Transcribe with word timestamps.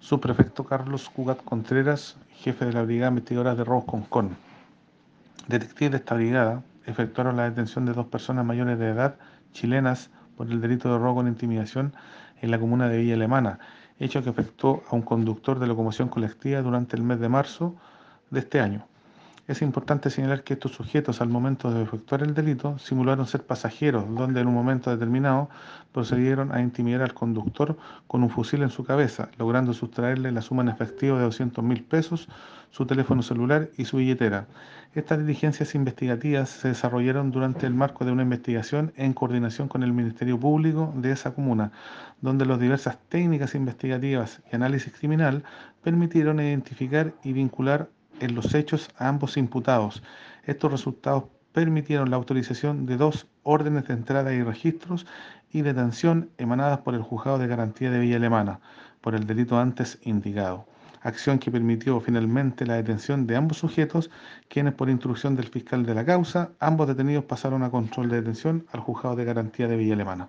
Subprefecto 0.00 0.64
Carlos 0.64 1.10
Cugat 1.10 1.44
Contreras, 1.44 2.16
jefe 2.32 2.64
de 2.64 2.72
la 2.72 2.82
Brigada 2.82 3.10
Investigadora 3.10 3.54
de 3.54 3.64
Robos 3.64 3.84
Concon. 3.84 4.34
Detectives 5.46 5.90
de 5.90 5.98
esta 5.98 6.14
brigada 6.14 6.62
efectuaron 6.86 7.36
la 7.36 7.44
detención 7.44 7.84
de 7.84 7.92
dos 7.92 8.06
personas 8.06 8.46
mayores 8.46 8.78
de 8.78 8.88
edad 8.88 9.16
chilenas 9.52 10.10
por 10.36 10.50
el 10.50 10.62
delito 10.62 10.90
de 10.90 10.98
robo 10.98 11.16
con 11.16 11.28
intimidación 11.28 11.92
en 12.40 12.50
la 12.50 12.58
comuna 12.58 12.88
de 12.88 12.96
Villa 12.96 13.14
Alemana, 13.14 13.58
hecho 13.98 14.24
que 14.24 14.30
afectó 14.30 14.82
a 14.90 14.96
un 14.96 15.02
conductor 15.02 15.58
de 15.58 15.66
locomoción 15.66 16.08
colectiva 16.08 16.62
durante 16.62 16.96
el 16.96 17.02
mes 17.02 17.20
de 17.20 17.28
marzo 17.28 17.76
de 18.30 18.40
este 18.40 18.60
año. 18.60 18.86
Es 19.50 19.62
importante 19.62 20.10
señalar 20.10 20.44
que 20.44 20.52
estos 20.52 20.70
sujetos 20.70 21.20
al 21.20 21.28
momento 21.28 21.72
de 21.72 21.82
efectuar 21.82 22.22
el 22.22 22.34
delito 22.34 22.78
simularon 22.78 23.26
ser 23.26 23.44
pasajeros, 23.44 24.04
donde 24.14 24.42
en 24.42 24.46
un 24.46 24.54
momento 24.54 24.92
determinado 24.92 25.50
procedieron 25.90 26.52
a 26.52 26.60
intimidar 26.60 27.02
al 27.02 27.14
conductor 27.14 27.76
con 28.06 28.22
un 28.22 28.30
fusil 28.30 28.62
en 28.62 28.70
su 28.70 28.84
cabeza, 28.84 29.28
logrando 29.38 29.72
sustraerle 29.72 30.30
la 30.30 30.40
suma 30.40 30.62
en 30.62 30.68
efectivo 30.68 31.16
de 31.16 31.24
200 31.24 31.64
mil 31.64 31.82
pesos, 31.82 32.28
su 32.70 32.86
teléfono 32.86 33.22
celular 33.22 33.70
y 33.76 33.86
su 33.86 33.96
billetera. 33.96 34.46
Estas 34.94 35.18
diligencias 35.18 35.74
investigativas 35.74 36.48
se 36.48 36.68
desarrollaron 36.68 37.32
durante 37.32 37.66
el 37.66 37.74
marco 37.74 38.04
de 38.04 38.12
una 38.12 38.22
investigación 38.22 38.92
en 38.94 39.14
coordinación 39.14 39.66
con 39.66 39.82
el 39.82 39.92
Ministerio 39.92 40.38
Público 40.38 40.94
de 40.94 41.10
esa 41.10 41.34
comuna, 41.34 41.72
donde 42.20 42.46
las 42.46 42.60
diversas 42.60 42.98
técnicas 43.08 43.56
investigativas 43.56 44.42
y 44.52 44.54
análisis 44.54 44.92
criminal 44.92 45.42
permitieron 45.82 46.38
identificar 46.38 47.14
y 47.24 47.32
vincular 47.32 47.88
en 48.20 48.34
los 48.34 48.54
hechos 48.54 48.88
a 48.96 49.08
ambos 49.08 49.36
imputados. 49.36 50.02
Estos 50.44 50.70
resultados 50.70 51.24
permitieron 51.52 52.10
la 52.10 52.16
autorización 52.16 52.86
de 52.86 52.96
dos 52.96 53.26
órdenes 53.42 53.88
de 53.88 53.94
entrada 53.94 54.32
y 54.32 54.42
registros 54.42 55.06
y 55.52 55.62
detención 55.62 56.30
emanadas 56.38 56.78
por 56.78 56.94
el 56.94 57.02
Juzgado 57.02 57.38
de 57.38 57.48
Garantía 57.48 57.90
de 57.90 57.98
Villa 57.98 58.16
Alemana 58.16 58.60
por 59.00 59.14
el 59.14 59.26
delito 59.26 59.58
antes 59.58 59.98
indicado. 60.02 60.66
Acción 61.02 61.38
que 61.38 61.50
permitió 61.50 61.98
finalmente 62.00 62.66
la 62.66 62.74
detención 62.74 63.26
de 63.26 63.36
ambos 63.36 63.58
sujetos, 63.58 64.10
quienes 64.48 64.74
por 64.74 64.90
instrucción 64.90 65.34
del 65.34 65.48
fiscal 65.48 65.86
de 65.86 65.94
la 65.94 66.04
causa, 66.04 66.50
ambos 66.60 66.88
detenidos 66.88 67.24
pasaron 67.24 67.62
a 67.62 67.70
control 67.70 68.10
de 68.10 68.16
detención 68.16 68.66
al 68.72 68.80
Juzgado 68.80 69.16
de 69.16 69.24
Garantía 69.24 69.66
de 69.66 69.76
Villa 69.76 69.94
Alemana. 69.94 70.28